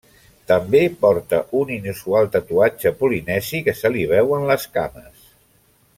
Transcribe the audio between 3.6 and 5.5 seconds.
que se li veu en les cames.